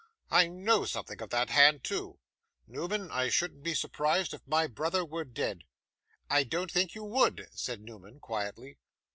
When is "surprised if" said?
3.75-4.41